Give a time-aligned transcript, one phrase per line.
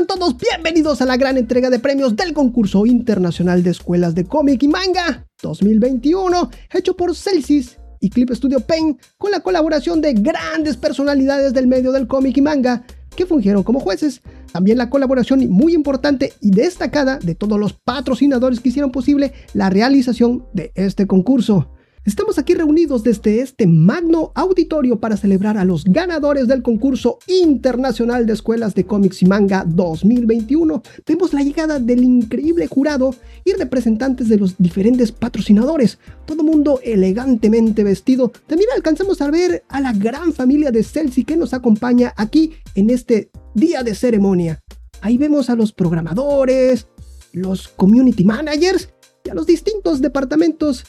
[0.00, 4.24] Sean todos bienvenidos a la gran entrega de premios del concurso internacional de escuelas de
[4.24, 10.14] cómic y manga 2021, hecho por Celsius y Clip Studio Paint, con la colaboración de
[10.14, 12.82] grandes personalidades del medio del cómic y manga
[13.14, 14.22] que fungieron como jueces.
[14.50, 19.68] También la colaboración muy importante y destacada de todos los patrocinadores que hicieron posible la
[19.68, 21.72] realización de este concurso.
[22.06, 28.24] Estamos aquí reunidos desde este magno auditorio para celebrar a los ganadores del concurso internacional
[28.24, 30.82] de escuelas de cómics y manga 2021.
[31.06, 37.84] Vemos la llegada del increíble jurado y representantes de los diferentes patrocinadores, todo mundo elegantemente
[37.84, 38.32] vestido.
[38.46, 42.88] También alcanzamos a ver a la gran familia de Celsi que nos acompaña aquí en
[42.88, 44.58] este día de ceremonia.
[45.02, 46.86] Ahí vemos a los programadores,
[47.32, 48.88] los community managers
[49.22, 50.86] y a los distintos departamentos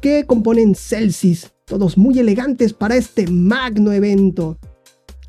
[0.00, 4.58] que componen Celsius, todos muy elegantes para este magno evento.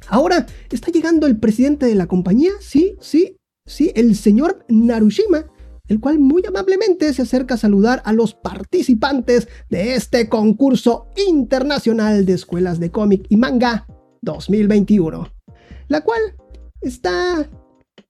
[0.08, 5.46] Ahora está llegando el presidente de la compañía, sí, sí, sí, el señor Narushima,
[5.88, 12.26] el cual muy amablemente se acerca a saludar a los participantes de este concurso internacional
[12.26, 13.86] de escuelas de cómic y manga
[14.22, 15.30] 2021,
[15.88, 16.22] la cual
[16.82, 17.50] está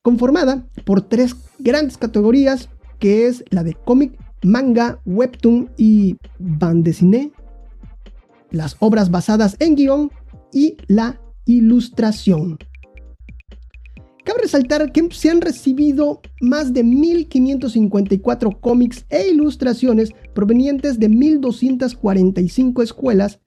[0.02, 2.70] conformada por tres grandes categorías,
[3.00, 7.32] que es la de cómic manga, webtoon y bande
[8.52, 10.12] las obras basadas en guion
[10.54, 12.58] y la ilustración.
[14.24, 22.84] Cabe resaltar que se han recibido más de 1.554 cómics e ilustraciones provenientes de 1.245
[22.84, 23.40] escuelas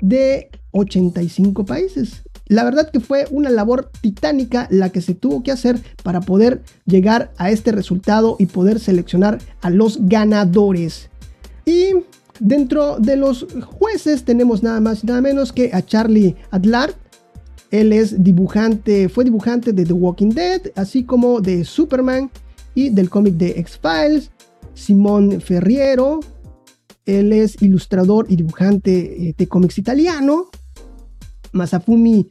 [0.00, 2.22] de 85 países.
[2.48, 6.62] La verdad que fue una labor titánica la que se tuvo que hacer para poder
[6.86, 11.10] llegar a este resultado y poder seleccionar a los ganadores.
[11.66, 11.90] Y
[12.40, 13.46] dentro de los
[13.78, 16.94] jueces tenemos nada más y nada menos que a Charlie Adlard.
[17.70, 22.30] Él es dibujante, fue dibujante de The Walking Dead, así como de Superman
[22.74, 24.30] y del cómic de X-Files.
[24.72, 26.20] Simón Ferriero,
[27.04, 30.50] él es ilustrador y dibujante eh, de cómics italiano.
[31.58, 32.30] Masafumi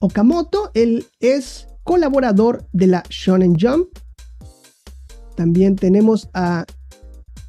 [0.00, 3.88] Okamoto, él es colaborador de la Shonen Jump.
[5.36, 6.64] También tenemos a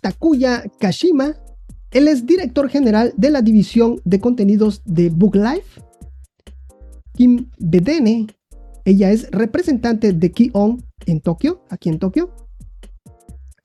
[0.02, 1.36] Takuya Kashima,
[1.92, 5.82] él es director general de la división de contenidos de Book Life.
[7.14, 8.28] Kim Bedene,
[8.84, 12.30] ella es representante de Ki-On en Tokio, aquí en Tokio.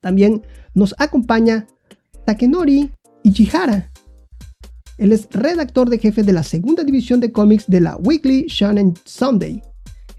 [0.01, 0.43] También
[0.75, 1.67] nos acompaña
[2.25, 2.91] Takenori
[3.23, 3.90] Ichihara,
[5.01, 8.93] él es redactor de jefe de la segunda división de cómics de la Weekly Shonen
[9.07, 9.63] Sunday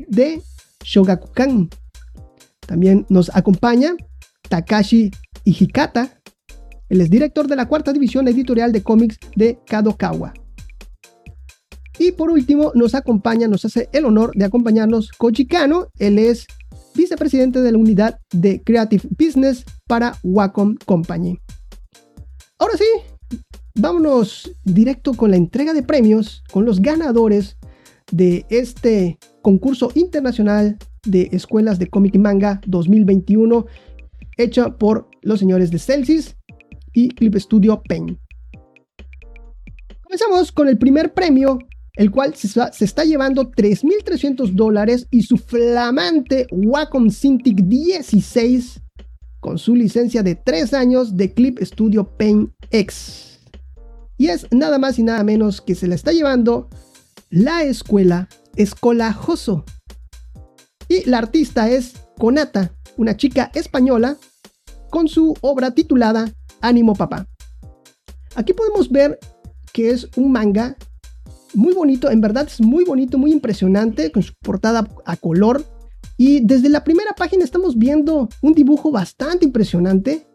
[0.08, 0.42] de
[0.84, 1.69] Shogakukan.
[2.62, 3.94] También nos acompaña
[4.50, 5.12] Takashi
[5.44, 6.20] Ijikata.
[6.90, 10.34] Él es director de la cuarta división editorial de cómics de Kadokawa.
[12.00, 15.47] Y por último, nos acompaña, nos hace el honor de acompañarnos Koji.
[16.00, 16.47] Él es
[16.96, 21.40] vicepresidente de la unidad de Creative Business para Wacom Company.
[22.58, 22.86] Ahora sí,
[23.76, 27.58] vámonos directo con la entrega de premios, con los ganadores
[28.12, 33.66] de este concurso internacional de escuelas de cómic y manga 2021,
[34.38, 36.36] hecho por los señores de Celsius
[36.94, 38.20] y Clip Studio Pen.
[40.03, 41.59] Comenzamos con el primer premio,
[41.96, 48.82] el cual se, está llevando 3.300 dólares y su flamante Wacom Cintiq 16
[49.40, 53.31] con su licencia de 3 años de Clip Studio Pen X.
[54.22, 56.70] Y es nada más y nada menos que se la está llevando
[57.32, 59.66] la escuela Escolajoso.
[60.88, 64.18] Y la artista es Conata, una chica española,
[64.92, 67.26] con su obra titulada Ánimo Papá.
[68.36, 69.18] Aquí podemos ver
[69.74, 70.78] que es un manga
[71.56, 75.66] muy bonito, en verdad es muy bonito, muy impresionante, con su portada a color.
[76.16, 80.28] Y desde la primera página estamos viendo un dibujo bastante impresionante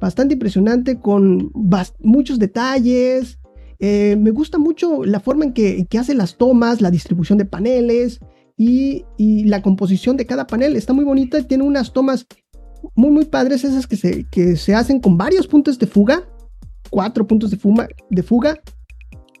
[0.00, 1.50] bastante impresionante con
[2.00, 3.38] muchos detalles.
[3.80, 8.20] Eh, me gusta mucho la forma en que, hace las tomas, la distribución de paneles
[8.56, 9.04] y,
[9.44, 10.76] la composición de cada panel.
[10.76, 12.26] Está muy bonita, tiene unas tomas
[12.94, 16.28] muy, muy padres, esas que se, que se hacen con varios puntos de fuga,
[16.90, 18.60] cuatro puntos de, fuga, de fuga,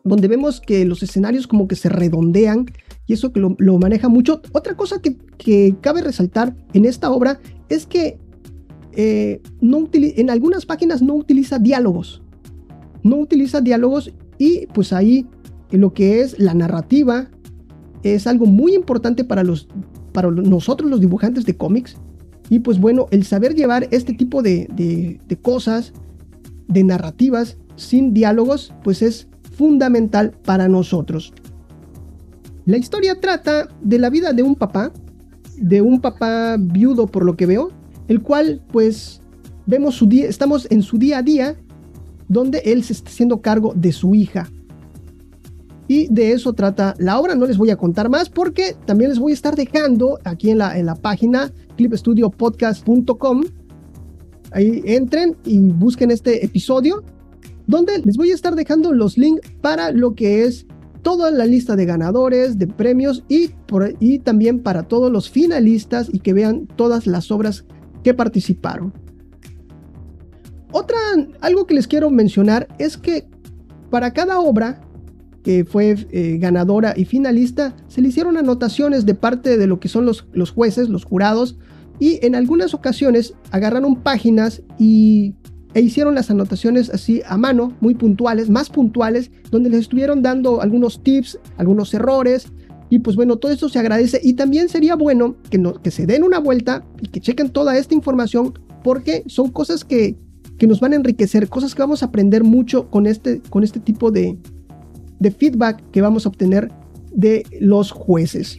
[0.04, 2.66] donde vemos que los escenarios como que se redondean
[3.06, 4.42] y eso que lo, maneja mucho.
[4.52, 8.18] Otra cosa que cabe resaltar en esta obra es que
[8.98, 12.20] eh, en algunas páginas no utiliza diálogos.
[13.04, 15.24] No utiliza diálogos y pues ahí
[15.70, 17.30] lo que es la narrativa
[18.02, 19.68] es algo muy importante para, los,
[20.12, 21.96] para nosotros los dibujantes de cómics.
[22.50, 25.92] Y pues bueno, el saber llevar este tipo de, de cosas,
[26.66, 31.32] de narrativas sin diálogos, pues es fundamental para nosotros.
[32.66, 34.92] La historia trata de la vida de un papá
[35.60, 37.70] de un papá viudo por lo que veo,
[38.08, 39.20] el cual pues
[39.66, 41.56] vemos su día, estamos en su día a día
[42.26, 44.50] donde él se está haciendo cargo de su hija.
[45.86, 47.34] Y de eso trata la obra.
[47.34, 50.58] No les voy a contar más porque también les voy a estar dejando aquí en
[50.58, 53.44] la, en la página clipstudiopodcast.com.
[54.50, 57.02] Ahí entren y busquen este episodio
[57.66, 60.66] donde les voy a estar dejando los links para lo que es
[61.02, 63.50] toda la lista de ganadores, de premios y,
[64.00, 67.64] y también para todos los finalistas y que vean todas las obras
[68.14, 68.92] participaron.
[70.70, 70.98] Otra,
[71.40, 73.26] algo que les quiero mencionar es que
[73.90, 74.80] para cada obra
[75.42, 79.88] que fue eh, ganadora y finalista, se le hicieron anotaciones de parte de lo que
[79.88, 81.56] son los, los jueces, los jurados,
[81.98, 85.34] y en algunas ocasiones agarraron páginas y,
[85.74, 90.60] e hicieron las anotaciones así a mano, muy puntuales, más puntuales, donde les estuvieron dando
[90.60, 92.48] algunos tips, algunos errores,
[92.90, 96.06] y pues bueno, todo esto se agradece y también sería bueno que, no, que se
[96.06, 100.16] den una vuelta y que chequen toda esta información porque son cosas que,
[100.56, 103.80] que nos van a enriquecer, cosas que vamos a aprender mucho con este, con este
[103.80, 104.38] tipo de,
[105.18, 106.70] de feedback que vamos a obtener
[107.12, 108.58] de los jueces.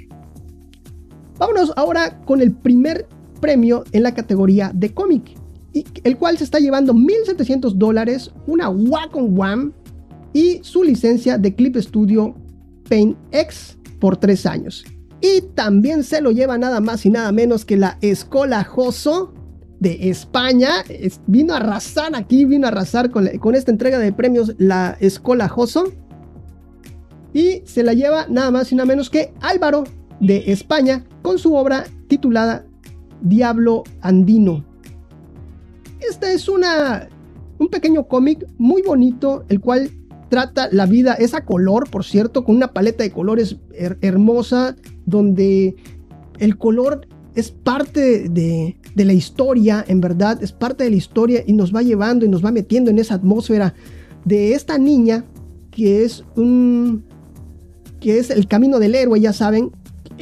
[1.39, 3.07] Vámonos ahora con el primer
[3.41, 5.35] premio en la categoría de cómic,
[6.03, 9.71] el cual se está llevando 1.700 dólares, una Wacom One
[10.33, 12.35] y su licencia de Clip Studio
[12.87, 14.85] Paint X por tres años.
[15.21, 19.33] Y también se lo lleva nada más y nada menos que la Escola Joso
[19.79, 20.69] de España.
[21.27, 25.49] vino a arrasar aquí, vino a arrasar con, con esta entrega de premios la Escola
[25.49, 25.91] Joso
[27.33, 29.83] y se la lleva nada más y nada menos que Álvaro
[30.19, 32.65] de España con su obra titulada
[33.21, 34.65] Diablo Andino.
[35.99, 37.07] Esta es una
[37.59, 39.91] un pequeño cómic muy bonito, el cual
[40.29, 43.57] trata la vida, es a color, por cierto, con una paleta de colores
[44.01, 45.75] hermosa, donde
[46.39, 51.43] el color es parte de, de, la historia, en verdad, es parte de la historia
[51.45, 53.73] y nos va llevando y nos va metiendo en esa atmósfera
[54.25, 55.25] de esta niña
[55.71, 57.03] que es un,
[57.99, 59.71] que es el camino del héroe, ya saben,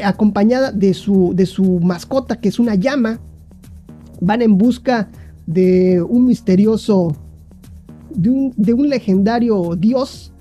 [0.04, 3.20] acompañada de su, de su mascota, que es una llama.
[4.20, 5.10] Van en busca
[5.46, 7.16] de un misterioso,
[8.18, 10.34] de un, de un legendario dios.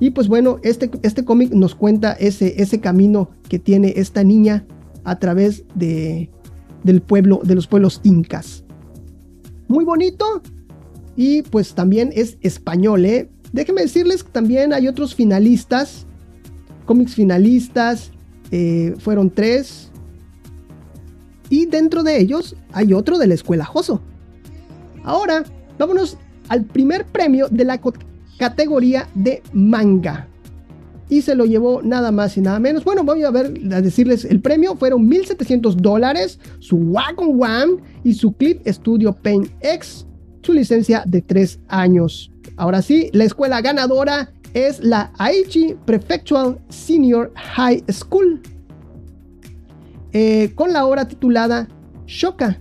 [0.00, 4.66] Y pues bueno, este, este cómic nos cuenta ese, ese camino que tiene esta niña
[5.04, 6.30] a través de,
[6.84, 8.62] del pueblo, de los pueblos incas.
[9.68, 10.42] Muy bonito.
[11.16, 13.30] Y pues también es español, ¿eh?
[13.52, 16.06] Déjenme decirles que también hay otros finalistas
[16.88, 18.10] cómics finalistas,
[18.50, 19.92] eh, fueron tres.
[21.50, 24.00] Y dentro de ellos hay otro de la escuela Joso.
[25.04, 25.44] Ahora,
[25.78, 26.16] vámonos
[26.48, 27.80] al primer premio de la
[28.38, 30.28] categoría de manga.
[31.10, 32.84] Y se lo llevó nada más y nada menos.
[32.84, 34.76] Bueno, voy a ver, a decirles el premio.
[34.76, 40.06] Fueron 1700 dólares, su Wagon One y su Clip Studio Paint X,
[40.42, 42.30] su licencia de 3 años.
[42.56, 48.40] Ahora sí, la escuela ganadora es la Aichi Prefectural Senior High School,
[50.12, 51.68] eh, con la obra titulada
[52.06, 52.60] Shoka.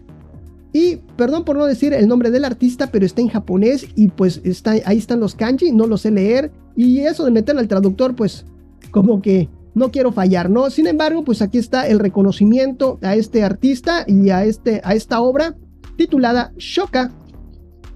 [0.73, 4.41] Y perdón por no decir el nombre del artista, pero está en japonés y pues
[4.43, 6.51] está, ahí están los kanji, no lo sé leer.
[6.75, 8.45] Y eso de meterlo al traductor, pues
[8.91, 10.69] como que no quiero fallar, ¿no?
[10.69, 15.21] Sin embargo, pues aquí está el reconocimiento a este artista y a, este, a esta
[15.21, 15.55] obra
[15.97, 17.11] titulada Shoka.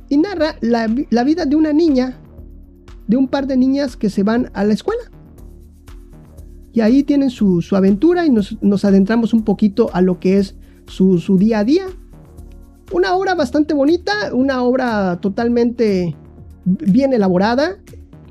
[0.09, 2.19] Y narra la, la vida de una niña
[3.07, 5.03] de un par de niñas que se van a la escuela.
[6.73, 10.55] Y ahí tienen su, aventura y nos, adentramos un poquito a lo que es
[10.87, 11.85] su, día a día.
[12.91, 16.15] Una obra bastante bonita, una obra totalmente
[16.65, 17.77] bien elaborada,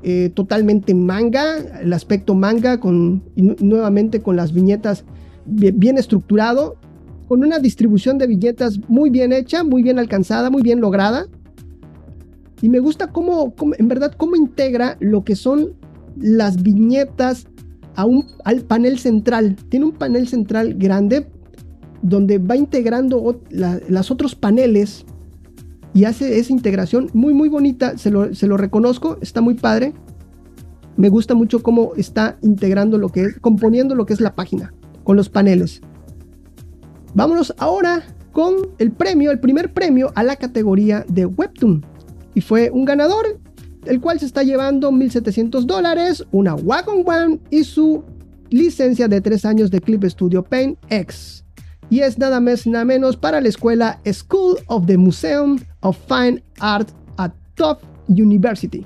[0.03, 5.03] eh, totalmente manga, el aspecto manga, con, nuevamente con las viñetas
[5.45, 6.77] bien, estructurado,
[7.27, 11.25] con una distribución de viñetas muy bien hecha, muy bien alcanzada, muy bien lograda.
[12.61, 15.73] Y me gusta cómo, en verdad, cómo integra lo que son
[16.17, 17.47] las viñetas
[17.95, 19.55] al panel central.
[19.69, 21.25] Tiene un panel central grande
[22.01, 25.05] donde va integrando las otros paneles
[25.93, 29.93] y hace esa integración muy muy bonita, se lo, se lo, reconozco, está muy padre.
[30.97, 34.73] Me gusta mucho cómo está integrando lo que es, componiendo lo que es la página
[35.03, 35.81] con los paneles.
[37.13, 41.85] Vámonos ahora con el premio, el primer premio a la categoría de Webtoon
[42.33, 43.39] y fue un ganador,
[43.85, 48.03] el cual se está llevando 1.700 dólares, una Wagon One y su
[48.49, 51.43] licencia de 3 años de Clip Studio Paint X.
[51.91, 56.41] Y es nada más nada menos para la escuela School of the Museum of Fine
[56.61, 58.85] Art at Tufts University.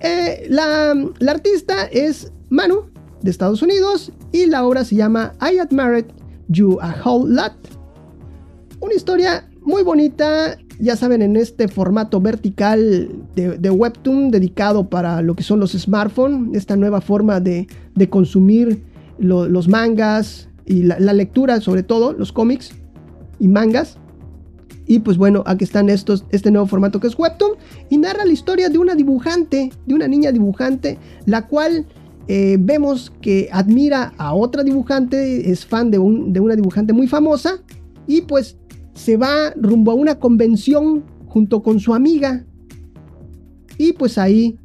[0.00, 2.86] Eh, la, la artista es Manu,
[3.20, 6.06] de Estados Unidos, y la obra se llama I Admired
[6.48, 7.52] You a Whole Lot.
[8.80, 15.34] Una historia muy bonita, ya saben, en este formato vertical de, webtoon dedicado para lo
[15.34, 17.66] que son los smartphones, esta nueva forma de,
[18.08, 18.82] consumir
[19.18, 22.72] los mangas y la, lectura, sobre todo los cómics
[23.38, 23.98] y mangas.
[24.86, 27.52] Y pues bueno, aquí están estos, este nuevo formato que es Webtoon.
[27.90, 31.86] Y narra la historia de una dibujante, de una niña dibujante, la cual
[32.28, 37.62] eh, vemos que admira a otra dibujante, es fan de, de una dibujante muy famosa.
[38.06, 38.56] Y pues
[38.94, 42.44] se va rumbo a una convención junto con su amiga.
[43.78, 44.58] Y pues ahí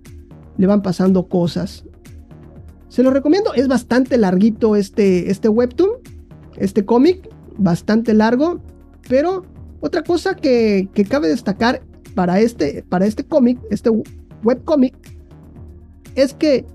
[0.58, 1.86] le van pasando cosas.
[2.90, 5.92] Se lo recomiendo, es bastante larguito este, este webtoon,
[6.58, 8.60] este cómic, bastante largo.
[9.08, 9.46] Pero
[9.80, 11.82] otra cosa que, que cabe destacar
[12.16, 13.92] para este, para este cómic, este
[14.44, 14.96] webcómic,
[16.16, 16.66] es que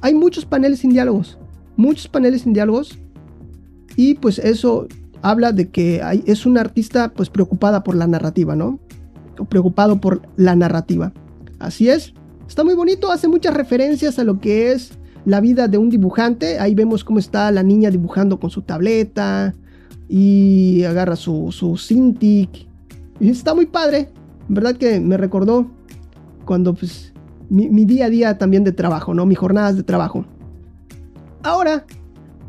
[0.00, 1.38] hay muchos paneles sin diálogos.
[1.76, 2.96] Muchos paneles sin diálogos.
[3.96, 4.86] Y pues eso
[5.22, 8.78] habla de que es una artista pues preocupada por la narrativa, ¿no?
[9.48, 11.12] Preocupado por la narrativa.
[11.58, 12.14] Así es.
[12.46, 14.92] Está muy bonito, hace muchas referencias a lo que es
[15.24, 16.58] la vida de un dibujante.
[16.58, 19.54] Ahí vemos cómo está la niña dibujando con su tableta
[20.08, 22.66] y agarra su, su Cintiq.
[23.20, 24.10] Está muy padre.
[24.48, 25.70] Verdad que me recordó
[26.44, 27.12] cuando pues
[27.48, 29.24] mi, mi día a día también de trabajo, ¿no?
[29.26, 30.24] Mis jornadas de trabajo.
[31.42, 31.84] Ahora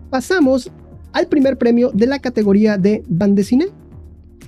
[0.09, 0.71] pasamos
[1.13, 3.03] al primer premio de la categoría de
[3.43, 3.67] cine,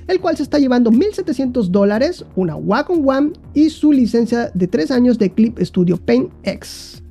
[0.07, 4.91] el cual se está llevando 1.700 dólares, una Wacom One y su licencia de 3
[4.91, 7.03] años de Clip Studio Paint X.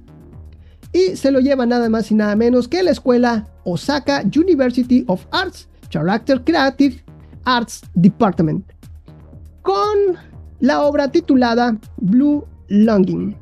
[0.93, 5.27] Y se lo lleva nada más y nada menos que la escuela Osaka University of
[5.31, 7.03] Arts Character Creative
[7.45, 8.65] Arts Department,
[9.63, 10.17] con
[10.61, 13.37] la obra titulada Blue Longing.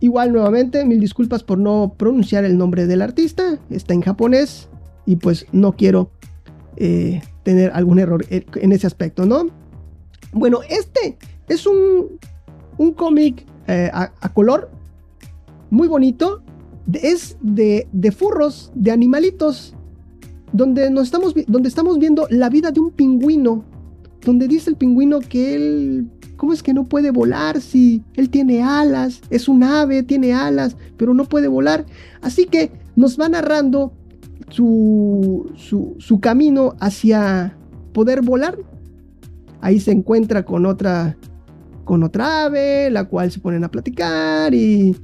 [0.00, 4.68] Igual nuevamente, mil disculpas por no pronunciar el nombre del artista, está en japonés,
[5.04, 6.10] y pues no quiero
[6.76, 9.48] eh, tener algún error en ese aspecto, ¿no?
[10.32, 11.16] Bueno, este
[11.48, 12.18] es un,
[12.76, 14.70] un cómic eh, a, color
[15.70, 16.42] muy bonito.
[16.92, 19.74] Es de, de, furros, de animalitos,
[20.52, 23.64] donde, nos estamos, donde estamos viendo la vida de un pingüino,
[24.24, 28.62] donde dice el pingüino que él ¿Cómo es que no puede volar si él tiene
[28.62, 29.22] alas?
[29.30, 31.86] Es un ave, tiene alas, pero no puede volar.
[32.20, 33.92] Así que nos va narrando
[34.50, 37.56] su, su, camino hacia
[37.92, 38.58] poder volar.
[39.62, 41.16] Ahí se encuentra con otra,
[41.84, 44.94] con otra ave, la cual se ponen a platicar y...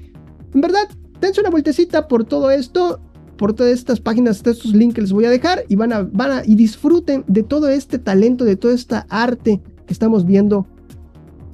[0.55, 0.89] En verdad,
[1.21, 3.01] dense una vueltecita por todo esto,
[3.37, 6.31] por todas estas páginas, estos links que les voy a dejar y van a, van
[6.31, 10.67] a, y disfruten de todo este talento, de toda esta arte que estamos viendo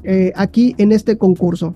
[0.02, 1.74] eh, aquí en este concurso.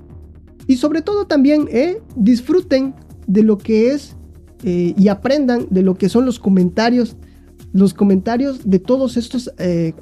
[0.67, 2.95] Y sobre todo también eh, disfruten
[3.26, 4.17] de lo que es
[4.64, 7.17] eh, y aprendan de lo que son los comentarios,
[7.73, 9.50] los comentarios de todos estos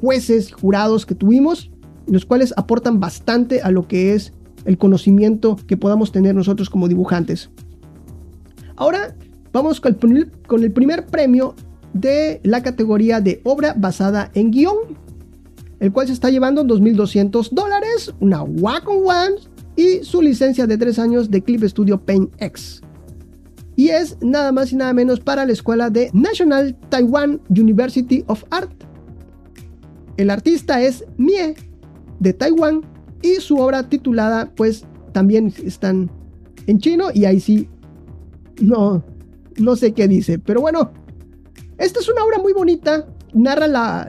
[0.01, 1.71] jueces, jurados que tuvimos,
[2.07, 4.33] los cuales aportan bastante a lo que es
[4.65, 7.51] el conocimiento que podamos tener nosotros como dibujantes.
[8.77, 9.15] Ahora
[9.53, 11.55] vamos con el, primer premio
[11.93, 14.77] de la categoría de obra basada en guion,
[15.81, 19.37] el cual se está llevando 2.200 dólares, una Wacom One
[19.77, 22.83] y su licencia de 3 años de Clip Studio Paint X
[23.81, 28.45] y es nada más y nada menos para la escuela de National Taiwan University of
[28.51, 28.71] Art.
[30.19, 31.57] El artista es Mie
[32.19, 32.83] de Taiwán
[33.23, 36.11] y su obra titulada pues también están
[36.67, 37.69] en chino y ahí sí
[38.61, 39.03] no
[39.59, 40.91] no sé qué dice, pero bueno,
[41.79, 44.09] esta es una obra muy bonita, narra la,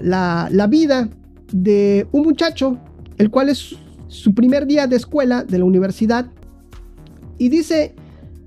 [0.49, 1.09] la vida
[1.51, 2.77] de un muchacho,
[3.17, 3.75] el cual es
[4.07, 6.27] su primer día de escuela de la universidad.
[7.37, 7.95] Y dice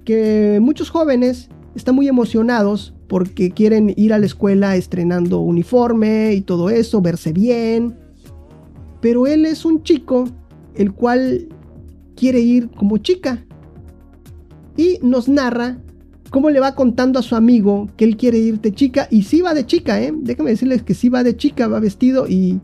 [0.04, 6.40] que muchos jóvenes están muy emocionados porque quieren ir a la escuela estrenando uniforme y
[6.40, 7.96] todo eso, verse bien.
[9.00, 10.24] Pero él es un chico
[10.76, 11.48] el cual
[12.16, 13.44] quiere ir como chica.
[14.76, 15.78] Y nos narra
[16.30, 19.06] cómo le va contando a su amigo que él quiere ir de chica.
[19.10, 20.12] Y sí va de chica, ¿eh?
[20.14, 22.60] Déjame decirles que sí va de chica, va vestido y,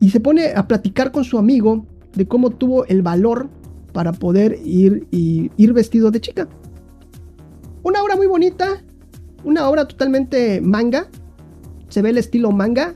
[0.00, 3.48] y se pone a platicar con su amigo de cómo tuvo el valor
[3.92, 6.48] para poder ir y ir vestido de chica.
[7.82, 8.82] Una obra muy bonita,
[9.44, 11.08] una obra totalmente manga.
[11.88, 12.94] Se ve el estilo manga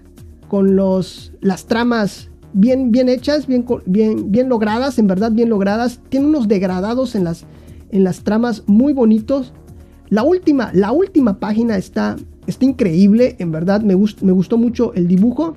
[0.48, 6.00] con los, las tramas bien, bien hechas, bien, bien, bien logradas, en verdad bien logradas.
[6.08, 7.44] Tiene unos degradados en las,
[7.90, 9.52] en las tramas muy bonitos.
[10.08, 15.06] La última, la última página está, está increíble, en verdad me, me gustó mucho el
[15.06, 15.56] dibujo.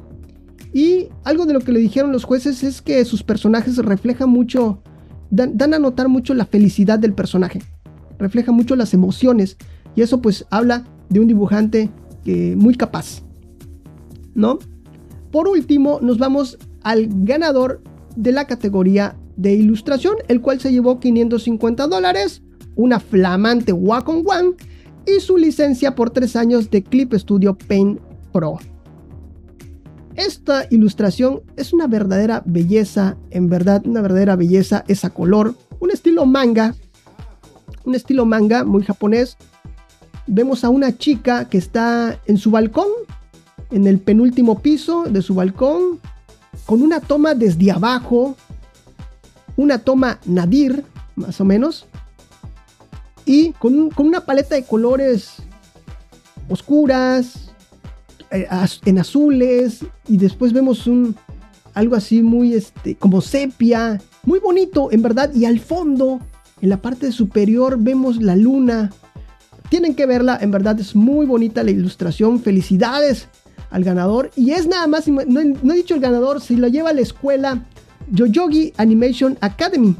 [0.73, 4.83] Y algo de lo que le dijeron los jueces es que sus personajes reflejan mucho,
[5.31, 7.61] dan a notar mucho la felicidad del personaje
[8.19, 9.57] refleja mucho las emociones
[9.95, 11.89] y eso pues habla de un dibujante
[12.23, 13.23] que, muy capaz.
[14.35, 14.59] ¿No?
[15.31, 17.81] Por último, nos vamos al ganador
[18.15, 22.41] de la categoría de ilustración, el cual se llevó 550 dólares,
[22.75, 24.51] una flamante Wacom One
[25.05, 27.99] y su licencia por 3 años de Clip Studio Paint
[28.31, 28.57] Pro.
[30.15, 36.25] Esta ilustración es una verdadera belleza, en verdad una verdadera belleza, esa color, un estilo
[36.25, 36.75] manga,
[37.85, 39.37] un estilo manga muy japonés.
[40.27, 42.89] Vemos a una chica que está en su balcón,
[43.71, 45.99] en el penúltimo piso de su balcón,
[46.69, 48.35] con una toma desde abajo,
[49.57, 50.83] una toma nadir,
[51.15, 51.87] más o menos,
[53.25, 55.37] y con, una paleta de colores
[56.47, 57.49] oscuras,
[58.29, 58.47] eh,
[58.85, 61.15] en azules, y después vemos un
[61.73, 66.19] algo así muy este, como sepia, muy bonito, en verdad, y al fondo,
[66.61, 68.91] en la parte superior, vemos la luna.
[69.69, 72.39] Tienen que verla, en verdad es muy bonita la ilustración.
[72.39, 73.27] Felicidades
[73.69, 74.31] al ganador.
[74.35, 77.65] Y es nada más, no, he dicho el ganador, si lo lleva a la escuela
[78.11, 79.95] Yoyogi Animation Academy.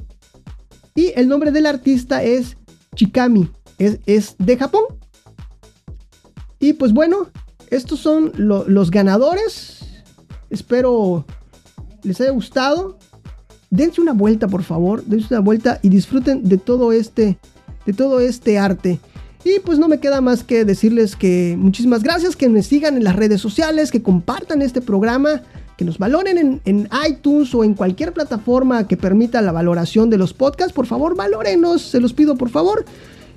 [0.96, 2.58] Y el nombre del artista es
[2.96, 4.84] Chikami, es, es de Japón.
[6.60, 7.30] Y pues bueno,
[7.70, 10.04] estos son los ganadores.
[10.50, 11.26] Espero
[12.04, 12.98] les haya gustado.
[13.70, 15.04] Dense una vuelta, por favor.
[15.06, 17.38] Dense una vuelta y disfruten de todo este,
[17.86, 19.00] de todo este arte.
[19.43, 23.05] Y pues no me queda más que decirles que muchísimas gracias, que me sigan en
[23.05, 25.43] las redes sociales, que compartan este programa,
[25.77, 30.34] que nos valoren en, iTunes o en cualquier plataforma que permita la valoración de los
[30.34, 30.74] podcasts.
[30.74, 32.84] Por favor, valórenos, se los pido por favor.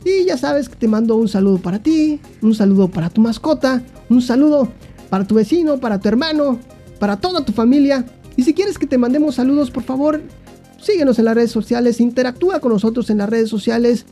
[0.05, 3.81] Y ya sabes que te mando un saludo para ti, un saludo para tu mascota,
[4.09, 4.69] un saludo
[5.09, 6.59] para tu vecino, para tu hermano,
[6.99, 8.05] para toda tu familia.
[8.37, 10.21] Y si quieres que te mandemos saludos, por favor,
[10.81, 14.05] síguenos en las redes sociales, interactúa con nosotros en las redes sociales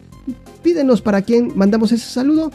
[0.63, 2.51] pídenos para quién mandamos ese saludo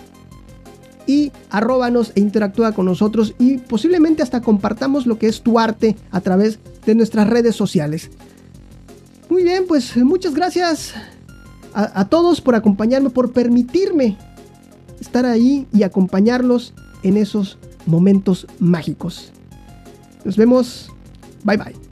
[1.08, 5.96] y arróbanos e interactúa con nosotros y posiblemente hasta compartamos lo que es tu arte
[6.12, 8.10] a través de nuestras redes sociales.
[9.30, 10.94] Muy bien, pues muchas gracias
[11.74, 14.18] a, a todos por acompañarme, por permitirme
[15.00, 19.32] estar ahí y acompañarlos en esos momentos mágicos.
[20.24, 20.92] Nos vemos.
[21.44, 21.85] Bye bye.